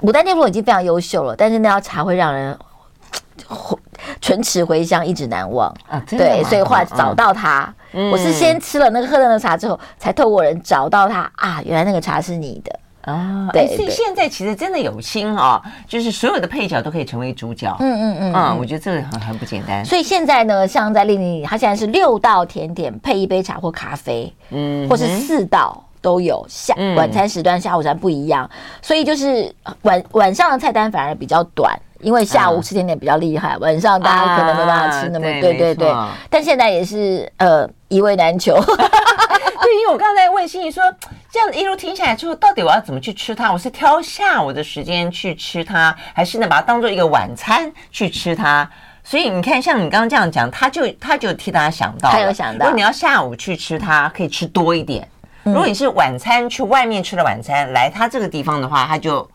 [0.00, 2.56] 牡丹天妇罗已经非常优秀了，但是那道茶会让人
[4.20, 6.02] 唇齿回香，一直难忘啊。
[6.08, 7.72] 对，所以后来找到他。
[8.10, 13.48] 我是先吃了那个喝了那个茶之后，才透过人找到他啊，原来那个茶是你的啊。
[13.52, 17.76] 对，所以现在其实真的有心啊，就是所有的配角都可以成为主角。
[17.80, 19.84] 嗯嗯嗯，啊，我觉得这个很很不简单。
[19.84, 26.44] 所以现在呢，像在丽丽，她现在是六道甜点配一杯茶或咖啡，嗯，或是四道都有。
[26.48, 28.48] 下晚餐时段、下午餐不一样，
[28.80, 31.78] 所以就是晚晚上的菜单反而比较短。
[32.02, 35.90] 因为下午吃甜点比较厉害，晚上大家可能没办法吃那么对对对。
[36.28, 38.54] 但现在也是呃一味难求。
[39.62, 40.82] 对，因为我刚才问心怡说，
[41.30, 43.52] 这样一路听下来之后，到底我要怎么去吃它？
[43.52, 48.68] 我是挑下午的时间去吃它，还是呢把它当做一个晚餐去吃它？
[49.04, 55.02] 所以你看，像你刚刚这样讲，他就他就替大家想到，他有想到，如果你要下午去吃它，可以吃多一点；
[55.44, 59.28] 如果你是晚餐去外面吃的晚餐，来他这个地方的话，他就。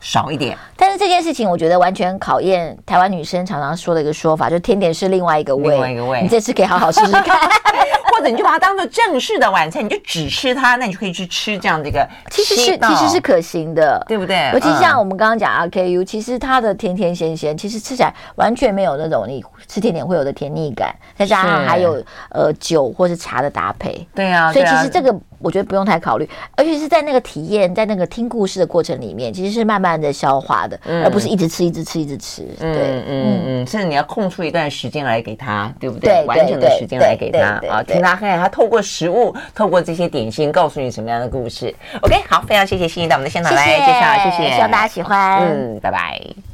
[0.00, 7.38] 少一点，但是这件事情我觉得完全考验台湾女生常常说的一个说法，就甜点是另外一个味，另外一个味，你这次可以好好试试看，
[8.12, 14.50] 或者你就把它当做正式的晚餐，你就只吃它，那你就可以去吃这样的一个，其实是其实是可行的，对不对？
[14.52, 25.14] 尤其像我们刚刚讲 RKU，其实它的甜甜咸咸，其实吃起来完全没有那种你吃甜点会有的甜腻感，再加上还有呃酒或是茶的搭配，对啊，所以其实这个。
[25.46, 32.42] 我觉得不用太考虑，而且是在那个体验，在那个听故事的过程里面，其实是慢慢的消化的，嗯、而不是一直吃、一直吃、一直吃。
[32.58, 36.10] 对，嗯嗯嗯，甚至你要空出一段时间来给他，对不对？
[36.10, 41.72] 对完整的时间来给他啊，听他看，他透过食物，透过这些点心，告诉你什么样的故事。
[42.02, 45.42] OK，好，非常谢谢欣怡到我们的现场来介绍，谢谢，希望大家喜欢。
[45.42, 46.36] 嗯，拜拜。